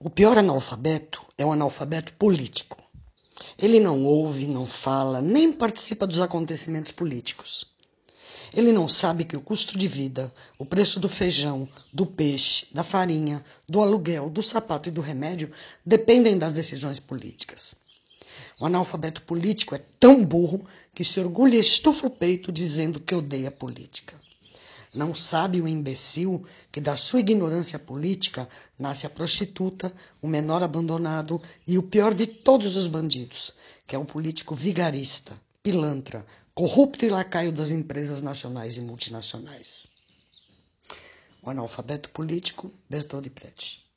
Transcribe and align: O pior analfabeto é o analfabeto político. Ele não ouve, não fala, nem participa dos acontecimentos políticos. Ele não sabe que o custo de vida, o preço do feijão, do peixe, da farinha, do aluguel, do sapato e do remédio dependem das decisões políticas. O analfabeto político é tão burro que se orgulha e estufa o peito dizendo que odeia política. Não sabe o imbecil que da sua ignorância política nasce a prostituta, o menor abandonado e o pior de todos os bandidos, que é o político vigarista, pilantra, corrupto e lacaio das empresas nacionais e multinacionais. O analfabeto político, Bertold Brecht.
O 0.00 0.08
pior 0.08 0.38
analfabeto 0.38 1.26
é 1.36 1.44
o 1.44 1.50
analfabeto 1.50 2.12
político. 2.12 2.80
Ele 3.58 3.80
não 3.80 4.04
ouve, 4.04 4.46
não 4.46 4.64
fala, 4.64 5.20
nem 5.20 5.52
participa 5.52 6.06
dos 6.06 6.20
acontecimentos 6.20 6.92
políticos. 6.92 7.66
Ele 8.54 8.70
não 8.70 8.88
sabe 8.88 9.24
que 9.24 9.36
o 9.36 9.40
custo 9.40 9.76
de 9.76 9.88
vida, 9.88 10.32
o 10.56 10.64
preço 10.64 11.00
do 11.00 11.08
feijão, 11.08 11.68
do 11.92 12.06
peixe, 12.06 12.68
da 12.72 12.84
farinha, 12.84 13.44
do 13.68 13.82
aluguel, 13.82 14.30
do 14.30 14.40
sapato 14.40 14.88
e 14.88 14.92
do 14.92 15.00
remédio 15.00 15.50
dependem 15.84 16.38
das 16.38 16.52
decisões 16.52 17.00
políticas. 17.00 17.74
O 18.60 18.66
analfabeto 18.66 19.22
político 19.22 19.74
é 19.74 19.80
tão 19.98 20.24
burro 20.24 20.64
que 20.94 21.02
se 21.02 21.18
orgulha 21.18 21.56
e 21.56 21.60
estufa 21.60 22.06
o 22.06 22.10
peito 22.10 22.52
dizendo 22.52 23.00
que 23.00 23.16
odeia 23.16 23.50
política. 23.50 24.14
Não 24.94 25.14
sabe 25.14 25.60
o 25.60 25.68
imbecil 25.68 26.44
que 26.72 26.80
da 26.80 26.96
sua 26.96 27.20
ignorância 27.20 27.78
política 27.78 28.48
nasce 28.78 29.06
a 29.06 29.10
prostituta, 29.10 29.92
o 30.22 30.26
menor 30.26 30.62
abandonado 30.62 31.40
e 31.66 31.76
o 31.76 31.82
pior 31.82 32.14
de 32.14 32.26
todos 32.26 32.76
os 32.76 32.86
bandidos, 32.86 33.52
que 33.86 33.94
é 33.94 33.98
o 33.98 34.04
político 34.04 34.54
vigarista, 34.54 35.38
pilantra, 35.62 36.26
corrupto 36.54 37.04
e 37.04 37.08
lacaio 37.08 37.52
das 37.52 37.70
empresas 37.70 38.22
nacionais 38.22 38.76
e 38.76 38.80
multinacionais. 38.80 39.88
O 41.42 41.50
analfabeto 41.50 42.10
político, 42.10 42.72
Bertold 42.88 43.30
Brecht. 43.30 43.87